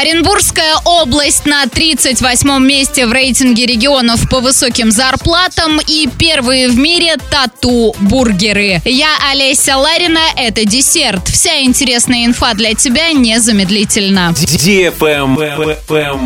Оренбургская 0.00 0.76
область 0.86 1.44
на 1.44 1.66
38 1.66 2.64
месте 2.64 3.06
в 3.06 3.12
рейтинге 3.12 3.66
регионов 3.66 4.30
по 4.30 4.40
высоким 4.40 4.90
зарплатам 4.90 5.78
и 5.86 6.08
первые 6.18 6.70
в 6.70 6.78
мире 6.78 7.18
тату-бургеры. 7.30 8.80
Я 8.86 9.10
Олеся 9.30 9.76
Ларина, 9.76 10.20
это 10.36 10.64
десерт. 10.64 11.28
Вся 11.28 11.60
интересная 11.60 12.24
инфа 12.24 12.54
для 12.54 12.72
тебя 12.72 13.12
незамедлительно. 13.12 14.32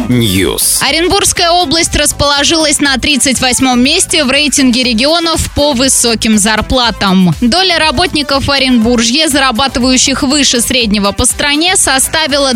News. 0.08 0.80
Оренбургская 0.80 1.50
область 1.50 1.96
расположилась 1.96 2.78
на 2.78 2.96
38 2.96 3.76
месте 3.76 4.22
в 4.22 4.30
рейтинге 4.30 4.84
регионов 4.84 5.52
по 5.52 5.72
высоким 5.72 6.38
зарплатам. 6.38 7.34
Доля 7.40 7.80
работников 7.80 8.48
Оренбуржье, 8.48 9.28
зарабатывающих 9.28 10.22
выше 10.22 10.60
среднего 10.60 11.10
по 11.10 11.26
стране, 11.26 11.74
составила 11.74 12.54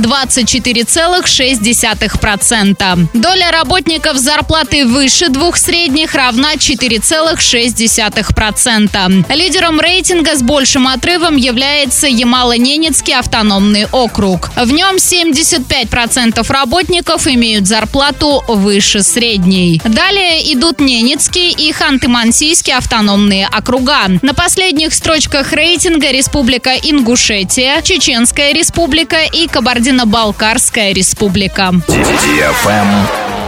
24,6%. 1.08 3.08
Доля 3.14 3.50
работников 3.50 4.18
с 4.18 4.20
зарплатой 4.20 4.84
выше 4.84 5.28
двух 5.28 5.56
средних 5.56 6.14
равна 6.14 6.54
4,6%. 6.54 9.34
Лидером 9.34 9.80
рейтинга 9.80 10.36
с 10.36 10.42
большим 10.42 10.86
отрывом 10.86 11.36
является 11.36 12.06
Ямало-Ненецкий 12.06 13.14
автономный 13.14 13.86
округ. 13.90 14.50
В 14.56 14.70
нем 14.70 14.96
75% 14.96 16.52
работников 16.52 17.26
имеют 17.26 17.66
зарплату 17.66 18.44
выше 18.46 19.02
средней. 19.02 19.80
Далее 19.84 20.52
идут 20.52 20.80
Ненецкий 20.80 21.52
и 21.52 21.72
Ханты-Мансийский 21.72 22.76
автономные 22.76 23.48
округа. 23.48 24.18
На 24.22 24.34
последних 24.34 24.92
строчках 24.92 25.52
рейтинга 25.52 26.10
Республика 26.10 26.74
Ингушетия, 26.74 27.80
Чеченская 27.82 28.52
республика 28.52 29.22
и 29.22 29.46
Кабардино-Балкарская 29.46 30.92
республика. 30.98 31.72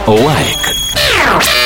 Лайк. 0.07 0.75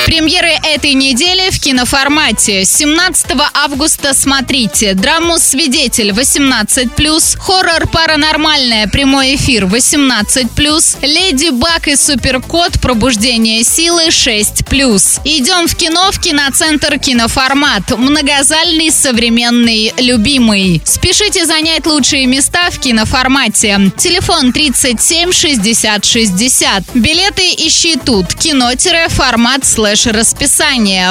Премьеры 0.06 0.50
этой 0.66 0.94
недели 0.94 1.52
в 1.52 1.60
киноформате. 1.60 2.66
17 2.66 3.28
августа 3.54 4.14
смотрите 4.14 4.96
драму 4.96 5.38
«Свидетель» 5.38 6.10
18+, 6.10 7.38
хоррор 7.38 7.88
«Паранормальное» 7.88 8.88
прямой 8.88 9.36
эфир 9.36 9.66
18+, 9.66 11.06
«Леди 11.06 11.50
Баг 11.50 11.88
и 11.88 11.96
Суперкот. 11.96 12.82
Пробуждение 12.82 13.64
силы» 13.64 14.08
6+. 14.08 15.22
Идем 15.24 15.68
в 15.68 15.76
кино 15.76 16.12
в 16.12 16.20
киноцентр 16.20 16.98
«Киноформат». 16.98 17.92
Многозальный, 17.98 18.92
современный, 18.92 19.94
любимый. 20.00 20.82
Спешите 20.84 21.46
занять 21.46 21.86
лучшие 21.86 22.26
места 22.26 22.72
в 22.72 22.80
киноформате. 22.80 23.92
Телефон 23.98 24.52
37 24.52 25.32
60 25.32 26.04
60. 26.04 26.84
Билеты 26.96 27.52
ищи 27.52 27.98
тут. 28.04 28.34
Кино-формат 28.34 29.64
слэш 29.66 30.08
расписание. 30.08 30.55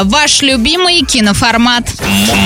Ваш 0.05 0.41
любимый 0.41 1.03
киноформат. 1.03 1.85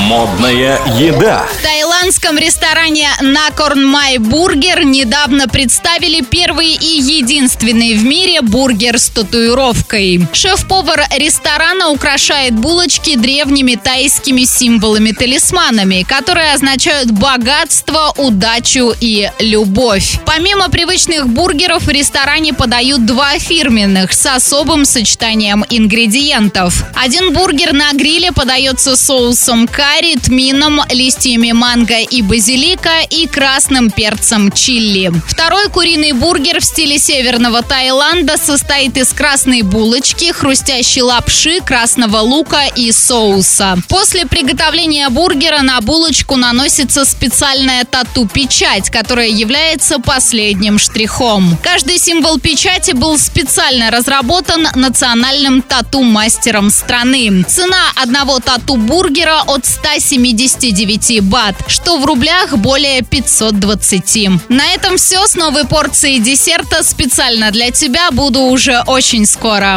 Модная 0.09 0.81
еда. 0.97 1.47
В 1.47 1.63
таиландском 1.63 2.37
ресторане 2.37 3.09
Накорн 3.21 3.87
Май 3.87 4.19
Бургер 4.19 4.85
недавно 4.85 5.47
представили 5.47 6.23
первый 6.23 6.71
и 6.75 7.01
единственный 7.01 7.95
в 7.95 8.05
мире 8.05 8.41
бургер 8.43 8.99
с 8.99 9.11
татуировкой. 9.11 10.27
Шеф-повар 10.33 11.05
ресторана 11.17 11.91
украшает 11.91 12.55
булочки 12.55 13.15
древними 13.17 13.77
тайскими 13.77 14.43
символами-талисманами, 14.43 16.03
которые 16.03 16.53
означают 16.53 17.13
богатство, 17.13 18.13
удачу 18.17 18.93
и 19.01 19.31
любовь. 19.39 20.19
Помимо 20.27 20.69
привычных 20.69 21.29
бургеров 21.29 21.85
в 21.85 21.91
ресторане 21.91 22.55
подают 22.55 23.07
два 23.07 23.39
фирменных 23.39 24.13
с 24.13 24.27
особым 24.27 24.85
сочетанием 24.85 25.65
ингредиентов. 25.71 26.88
Один 26.95 27.33
бургер 27.33 27.73
на 27.73 27.93
гриле 27.93 28.33
подается 28.33 28.97
соусом 28.97 29.69
карри, 29.69 30.17
тмином, 30.17 30.81
листьями 30.91 31.53
манго 31.53 31.99
и 31.99 32.23
базилика 32.23 33.01
и 33.09 33.27
красным 33.27 33.91
перцем 33.91 34.51
чили. 34.53 35.13
Второй 35.27 35.69
куриный 35.69 36.13
бургер 36.13 36.61
в 36.61 36.65
стиле 36.65 36.99
северного 36.99 37.63
Таиланда 37.63 38.37
состоит 38.37 38.97
из 38.97 39.13
красной 39.13 39.63
булочки, 39.63 40.33
хрустящей 40.33 41.03
лапши, 41.03 41.61
красного 41.61 42.19
лука 42.19 42.63
и 42.75 42.91
соуса. 42.93 43.79
После 43.89 44.27
приготовления 44.27 45.09
бургера 45.09 45.63
на 45.63 45.81
булочку 45.81 46.37
наносится 46.37 47.05
специальная 47.05 47.85
тату-печать, 47.85 48.91
которая 48.91 49.29
является 49.29 49.99
последним 49.99 50.79
штрихом. 50.79 51.57
Каждый 51.63 51.99
символ 51.99 52.39
печати 52.39 52.93
был 52.93 53.19
специально 53.19 53.91
разработан 53.91 54.69
национальным 54.75 55.63
тату-мастером 55.63 56.71
страны. 56.79 57.45
Цена 57.47 57.91
одного 57.97 58.39
тату-бургера 58.39 59.43
от 59.47 59.67
179 59.67 61.21
бат, 61.23 61.55
что 61.67 61.99
в 61.99 62.07
рублях 62.07 62.57
более 62.57 63.03
520. 63.03 64.49
На 64.49 64.67
этом 64.75 64.97
все 64.97 65.27
с 65.27 65.35
новой 65.35 65.67
порцией 65.67 66.21
десерта 66.21 66.83
специально 66.83 67.51
для 67.51 67.71
тебя 67.71 68.11
буду 68.11 68.41
уже 68.41 68.83
очень 68.87 69.27
скоро. 69.27 69.77